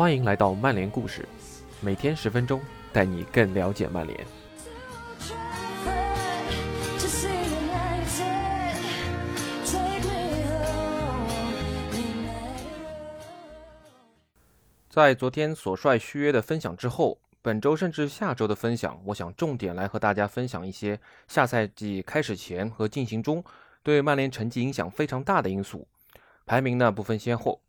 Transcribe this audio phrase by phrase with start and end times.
[0.00, 1.28] 欢迎来到曼联故事，
[1.82, 2.58] 每天十分钟，
[2.90, 4.18] 带你更了解曼联。
[14.88, 20.98] 在昨天索帅续约的分享之后，本周甚至下周的分享，我想重点来和大家分享一些
[21.28, 23.44] 下赛季开始前和进行中
[23.82, 25.86] 对曼联成绩影响非常大的因素。
[26.46, 27.60] 排名呢不分先后，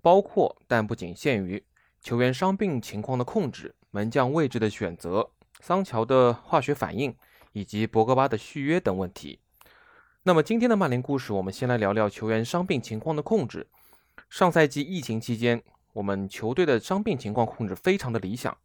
[0.00, 1.60] 包括但不仅限于
[2.02, 7.14] 球员伤病情况的控制、门将位置的选择、桑乔的化学反应
[7.52, 9.38] 以及博格巴的续约等问题。
[10.24, 13.68] 那么今天的曼联故事，我们先来聊聊球员伤病情况的控制。
[14.28, 15.62] 上赛季疫情期间。
[15.94, 18.56] 我们球队的伤病情况控制非常的理想，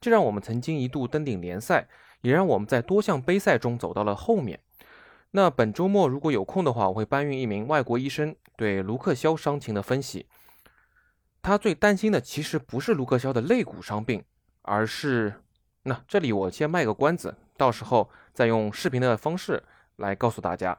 [0.00, 1.88] 这让我们曾经一度登顶联赛，
[2.20, 4.60] 也让我们在多项杯赛中走到了后面。
[5.32, 10.26] 那本周末如果有空的话，我会搬运一名外国医生对卢克肖伤情的分析。
[11.46, 14.24] 他最担心的其实不是卢克肖的肋骨伤病，
[14.62, 15.32] 而是……
[15.84, 19.62] 那这里我先卖个关子，到时候再用视频的方式
[19.94, 20.76] 来告诉大家。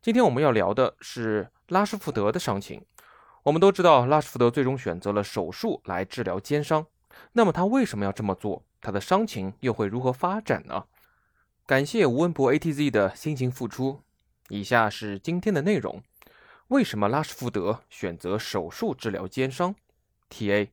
[0.00, 2.80] 今天我们要聊的是拉什福德的伤情。
[3.42, 6.86] 我们都知道，拉什福德最终选择了手术来治疗肩伤。
[7.32, 8.64] 那么他为什么要这么做？
[8.80, 10.84] 他的伤情又会如何发展呢？
[11.66, 14.00] 感谢吴文博 ATZ 的辛勤付出。
[14.48, 16.00] 以下是今天的内容：
[16.68, 19.74] 为什么拉什福德选择手术治疗肩伤
[20.34, 20.68] ？TA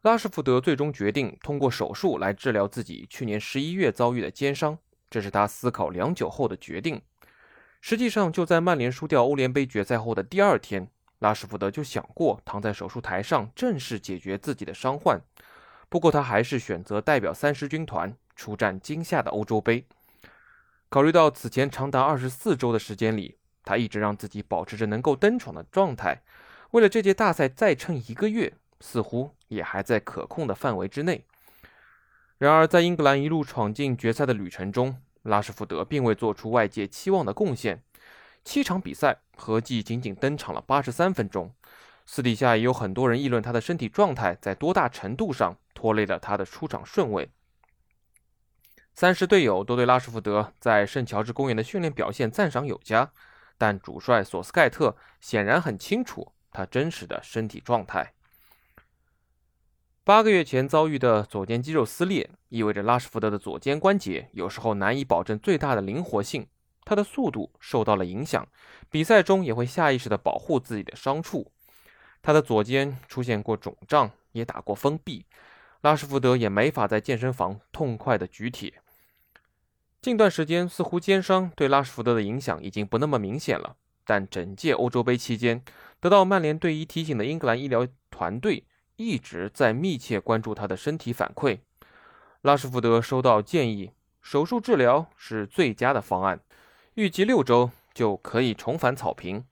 [0.00, 4.78] 拉什福德最终决定通过手术来治疗自己去年十一月遭遇的肩伤，
[5.10, 7.02] 这是他思考良久后的决定。
[7.82, 15.20] 实际上，就在曼联输掉欧联杯决赛后的第二天，拉什福德就想过躺在手术台上正式解决自己的伤患。
[15.90, 19.84] 不过，他还是选择代表三狮军团出战今夏的欧洲杯。
[20.88, 26.22] 考虑到此前长达二十四周的时间里，他一直让自己保持着能够登场的状态。
[26.72, 31.24] 为了这届大赛再撑一个月，似乎也还在可控的范围之内。
[32.38, 37.82] 然而，在英格兰一路闯进决赛的旅程中，拉什福德并未做出外界期望的贡献，
[38.44, 41.52] 七场比赛合计仅仅登场了八十三分钟。
[42.06, 47.30] 私底下也有很多人议论他的身体状态在多大程度上拖累了他的出场顺位。
[48.94, 53.12] 三十队友都对拉什福德在圣乔治公园的训练表现赞赏有加，
[53.58, 58.12] 但主帅索斯盖特显然很清楚他真实的身体状态。
[60.02, 66.46] 八个月前遭遇的左肩肌肉撕裂，意味着拉什福德的左肩关节有时候难以保证最大的灵活性，
[66.84, 68.48] 他的速度受到了影响，
[68.90, 71.52] 比赛中也会下意识地保护自己的伤处。
[72.22, 75.26] 他的左肩出现过肿胀，也打过封闭，
[75.82, 78.82] 拉什福德也没法在健身房痛快地举铁。
[80.02, 85.62] 近段时间似乎肩伤对拉什福德的影响已经不那么明显了，但整届欧洲杯期间，
[86.00, 88.64] 得到曼联队医提醒的英格兰医疗团队。
[89.02, 91.60] 一直在密切关注他的身体反馈。
[92.42, 96.40] 拉什福德收到建议，手术治疗是最佳的方案，
[96.96, 99.42] 预计六周就可以重返草坪。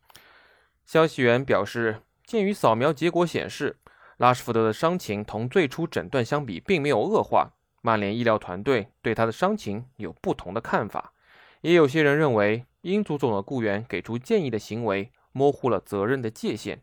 [0.84, 3.78] 消息源表示，鉴于扫描结果显示，
[4.18, 11.14] 拉什福德的伤情同最初诊断相比并没有恶化，曼联医疗团队对他的伤情有不同的看法。
[11.60, 16.82] 也有些人认为，英足总的雇员给出建议的行为模糊了责任的界限。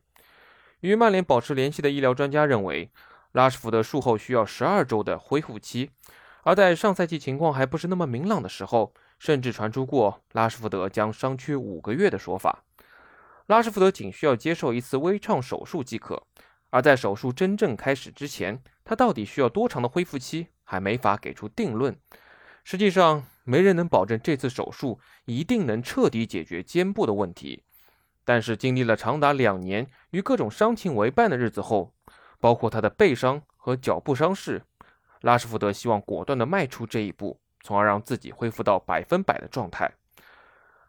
[0.81, 2.91] 与曼联保持联系的医疗专家认为，
[3.31, 5.91] 拉什福德术后需要十二周的恢复期，
[6.43, 12.63] 而在上赛季情况还不是那么明朗的时候，甚至传出过拉什福德将伤缺五个月的说法。
[13.47, 16.23] 拉什福德仅需要接受一次微创手术即可，
[16.69, 21.97] 而在手术真正开始之前，他到底需要多长的恢复期还没法给出定论。
[22.65, 27.63] 实际上，没人能保证这次手术一定能彻底解决肩部的问题。
[28.23, 31.93] 但是经历了长达两年与各种伤情为伴的日子后，
[32.39, 34.63] 包括他的背伤和脚部伤势，
[35.21, 39.91] 拉什福德希望果断地迈出这一步，从而让自己恢复到百分百的状态。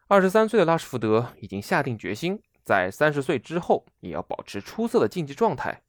[0.08, 5.82] 二十三岁的拉什福德已经下定决心，在三十岁之后也要保持出色的竞技状态。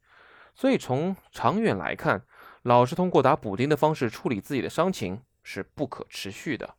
[0.54, 2.22] 所以从长远来看，
[2.60, 6.74] 老是通过打补丁的方式处理自己的伤情是不可持续的。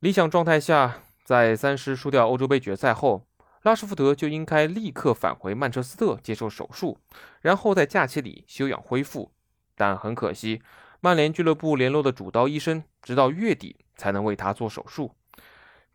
[0.00, 3.28] 理想状态下，在三狮输掉欧洲杯决赛后。
[3.62, 7.00] 拉什福德就应该立刻返回曼彻斯特接受手术，
[7.40, 9.32] 然后在假期里休养恢复。
[9.74, 10.62] 但很可惜，
[11.00, 15.16] 曼联俱乐部联络的主刀医生直到月底才能为他做手术。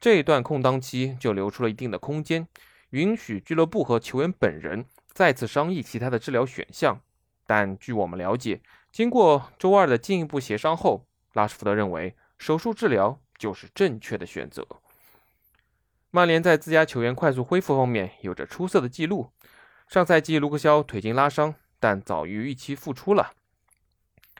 [0.01, 2.45] 这一段空档期就留出了一定的空间，
[2.89, 6.99] 允许俱乐部和球员本人再次商议其他的治疗选项。
[7.45, 8.61] 但据我们了解，
[8.91, 14.65] 经过周二的进一步协商后，拉什福德认为手术治疗就是正确的选择。
[16.09, 19.31] 曼联在自家球员快速恢复方面有着出色的记录。
[19.87, 23.33] 上赛季卢克肖腿筋拉伤，但早于预期复出了。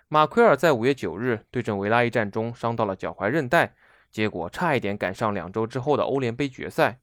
[0.08, 3.74] 马奎尔在五月九日对阵维拉一战中伤到了脚踝韧带，
[4.12, 7.00] 结果差一点赶上两周之后的欧联杯决赛。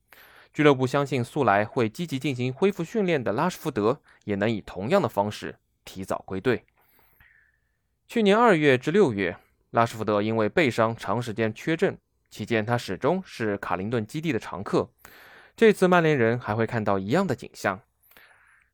[0.52, 6.64] 俱乐部相信素来会积极进行恢复训练的拉什福德也能以同样的方式提早归队。
[8.06, 9.36] 去年二月至六月，
[9.70, 11.98] 拉什福德因为背伤长时间缺阵，
[12.30, 14.90] 期间他始终是卡林顿基地的常客。
[15.56, 17.80] 这次曼联人还会看到一样的景象。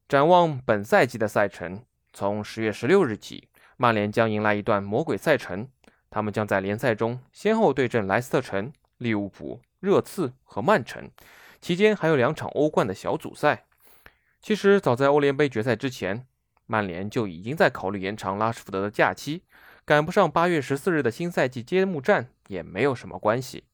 [0.09, 3.49] 展望本赛季的赛程，从十月十六日起。
[3.77, 5.69] 曼联将迎来一段魔鬼赛程，
[6.11, 11.11] 他们将在联赛中先后对阵莱斯特城、利物浦、热刺和曼城，
[11.61, 13.65] 期间还有两场欧冠的小组赛。
[14.41, 16.25] 其实早在欧联杯决赛之前，
[16.67, 19.43] 曼联就已经在考虑延长拉什福德的假期，
[19.87, 23.65] 赶不上八月十四日的新赛季揭幕战也没有什么关系。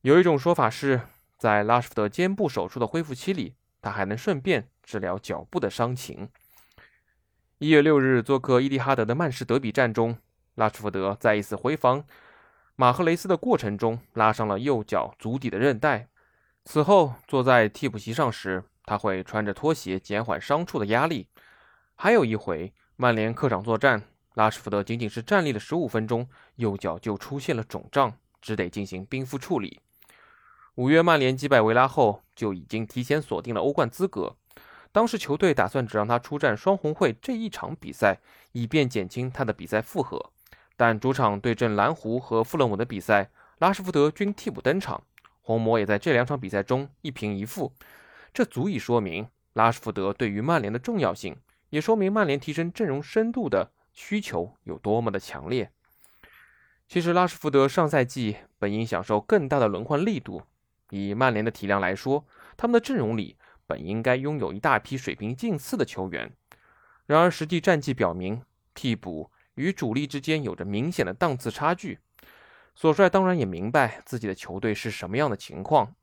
[0.00, 1.02] 有一种说法是，
[1.38, 6.28] 在拉什福德肩部手术的恢复期里，他还能顺便治疗脚部的伤情。
[7.58, 10.18] 一月六日，做客伊蒂哈德的曼市德比战中，
[10.56, 12.04] 拉什福德在一次回防
[12.74, 16.08] 马赫雷斯的过程中拉伤了右脚足底的韧带。
[16.64, 21.28] 此后，坐在替补席上时，他会穿着拖鞋减缓伤处的压力。
[21.94, 24.02] 还有一回，曼联客场作战，
[24.34, 29.80] 拉什福德仅仅是站立了十五分钟，右脚就出现了肿胀，只得进行冰敷处理。
[30.76, 34.36] 五月，曼联击败维拉后，就已经提前锁定了欧冠资格。
[34.90, 38.18] 当时球队打算只让他出战双红会这一场比赛，
[38.52, 40.32] 以便减轻他的比赛负荷。
[40.76, 45.02] 但主场对阵蓝湖和富勒姆的比赛，拉什福德均替补登场，
[45.42, 47.72] 红魔也在这两场比赛中一平一负。
[48.32, 51.36] 这足以说明拉什福德对于曼联的重要性，
[51.68, 55.70] 也说明曼联提升阵容深度的需求有多么的强烈。
[56.88, 60.42] 其实拉什福德上赛季本应享受更大的轮换力度，
[60.90, 63.36] 以曼联的体量来说，他们的阵容里。
[63.64, 66.30] 本应该拥有一大批水平近似的球员，
[67.06, 68.42] 然而实际战绩表明，
[68.74, 72.00] 替补与主力之间有着明显的档次差距。
[72.74, 75.94] 索帅当然也明白自己的球队是什么样的情况。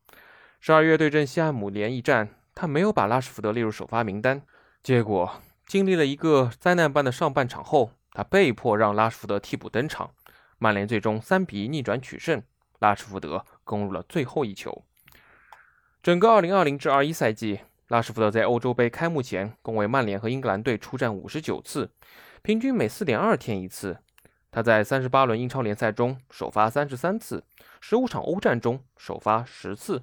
[0.58, 4.42] 十二月对阵西汉姆联一战，他没有把拉什福德列入首发名单，
[4.82, 5.40] 结果
[5.70, 10.10] 经历了一个灾难般的上半场后，他被迫让拉什福德替补登场。
[10.58, 12.42] 曼联最终三比一逆转取胜，
[12.80, 14.84] 拉什福德攻入了最后一球。
[16.02, 21.88] 整个2020至21赛季，拉什福德在欧洲杯开幕前共为曼联和英格兰队出战59次，
[22.42, 23.98] 平均每4.2天一次。
[24.50, 27.44] 他在38轮英超联赛中首发33次
[27.80, 30.02] ，15场欧战中首发10次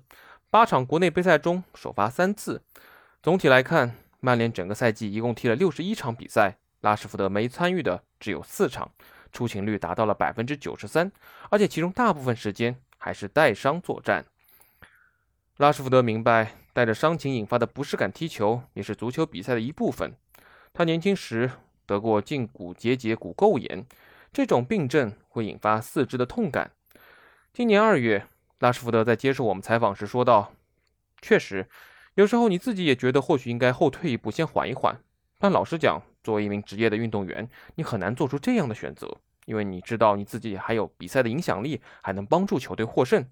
[0.50, 2.62] ，8场国内杯赛中首发3次。
[3.22, 8.92] 总体来看，曼联整个赛季一共踢了61场比赛，拉什福德没参与的只有4场，
[9.32, 11.12] 出勤率达到了93%，
[11.50, 14.26] 而且其中大部分时间还是带伤作战。
[15.58, 20.16] 拉什福德明白，带着伤情引发的不适感踢球也是足球比赛的一部分。
[20.74, 21.50] 他年轻时
[21.86, 23.86] 得过胫骨结节骨垢炎，
[24.32, 26.72] 这种病症会引发四肢的痛感。
[27.54, 28.28] 今年二月，
[28.60, 30.54] 拉什福德在接受我们采访时说道
[31.22, 31.68] ：“确实，
[32.18, 35.00] 有时候你自己也觉得或许应该后退一步，先缓一缓。
[35.38, 39.08] 但老实讲，作为一名职业的运动员，你很难做出这样的选择，
[39.46, 43.24] 因为你知道你自己还有比赛的影响力，还能帮助球队获胜。”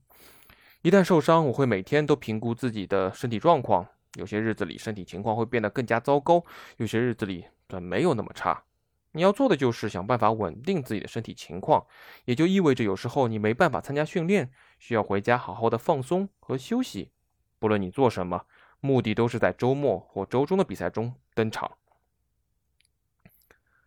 [0.84, 3.88] 一旦受伤，我会每天都评估自己的身体状况。
[4.20, 6.46] 有些日子里身体情况会变得更加糟糕，
[6.78, 8.66] 有些日子里则没有那么差。
[9.14, 11.84] 你要做的就是想办法稳定自己的身体情况，
[12.26, 17.10] 也就意味着有时候你没办法参加训练，需要回家好好的放松和休息。
[17.58, 18.46] 不论你做什么，
[18.86, 21.72] 目的都是在周末或周中的比赛中登场。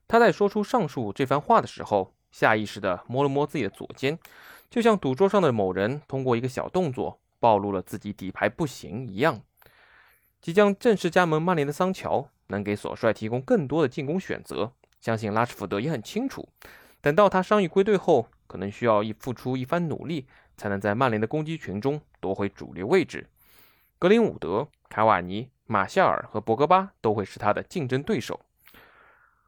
[0.09, 4.19] 他在说出上述这番话的时候，下意识地摸了摸自己的左肩。
[4.69, 9.41] 就像赌桌上的某人通过一个小动作暴露了自己底牌不行一样。
[10.41, 16.49] 即将正式加盟曼联的桑乔能给索帅提供更多的进攻选择，相信拉什福德也很清楚。
[17.01, 20.27] 等到他伤愈归队后，可能需要一付出一番努力，
[20.57, 23.27] 才能在曼联的攻击群中夺回主力位置。
[23.99, 28.41] 格林伍德、卡瓦尼、马夏尔和博格巴都会是他的竞争对手。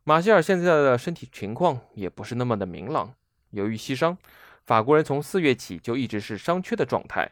[0.04, 3.14] 马夏尔现在的身体情况也不是那么的明朗，
[3.50, 4.16] 由于膝伤。
[4.64, 7.30] 法国人从四月起就一直是伤缺的状态，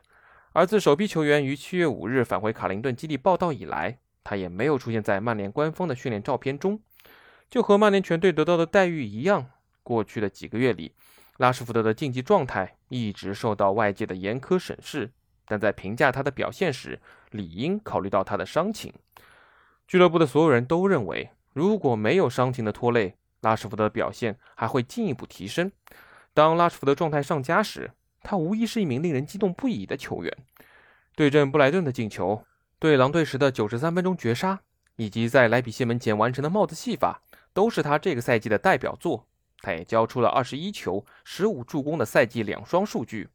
[0.53, 6.81] 而自首批球员于七月五日返回卡林顿基地报道以来，他也没有出现在曼联官方的训练照片中。
[7.49, 9.51] 就和曼联全队得到的待遇一样，
[9.83, 10.93] 过去的几个月里，
[11.37, 15.13] 拉什福德的竞技状态一直受到外界的严苛审视。
[15.49, 17.01] 但在评价他的表现时，
[17.31, 18.93] 理应考虑到他的伤情。
[19.87, 25.73] 俱乐部的所有人都认为，如果没有伤情的拖累，拉什福德的表现还会进一步提升。
[26.35, 27.91] 当拉什福德状态上佳时，
[28.23, 30.37] 他无疑是一名令人激动不已的球员。
[31.17, 32.45] 对阵布莱顿的进球，
[32.79, 34.61] 对狼队时的九十三分钟绝杀，
[34.97, 37.23] 以及在莱比锡门前完成的帽子戏法，
[37.55, 39.27] 都是他这个赛季的代表作。
[39.61, 43.29] 他也交出了二十一球、十五助攻的赛季两双数据。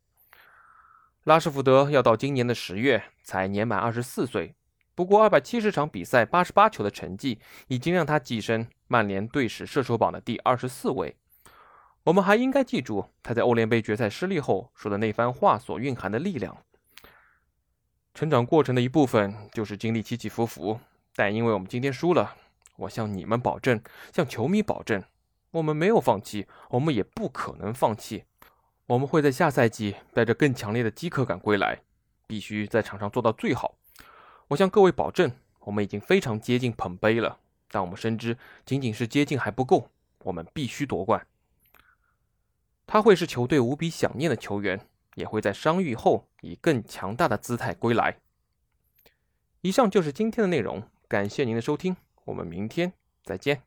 [1.24, 4.56] 拉什福德要到今年的十月才年满二十四岁，
[4.94, 7.40] 不过二百七十场比赛、八十八球的成绩，
[7.70, 11.16] 已经让他跻身曼联队史射手榜的第二十四位。
[12.04, 16.58] 我们还应该记住他在欧联杯决赛失利后说的那番话所蕴含的力量。
[18.14, 20.78] 成长过程的一部分就是经历起起伏伏，
[21.16, 22.36] 但因为我们今天输了，
[22.76, 25.02] 我向你们保证，向球迷保证，
[25.52, 28.26] 我们没有放弃，我们也不可能放弃。
[28.88, 31.82] 我们会在下赛季带着更强烈的饥渴感归来，
[32.28, 33.76] 必须在场上做到最好。
[34.50, 37.40] 我向各位保证，我们已经非常接近捧杯了，
[37.72, 39.90] 但我们深知仅仅是接近还不够，
[40.24, 41.26] 我们必须夺冠。
[42.86, 44.86] 他会是球队无比想念的球员，
[45.16, 48.18] 也会在伤愈后以更强大的姿态归来。
[49.62, 52.92] 以上就是今天的内容，感谢您的收听，我们明天
[53.24, 53.64] 再见。